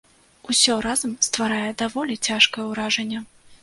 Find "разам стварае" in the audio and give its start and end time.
0.85-1.71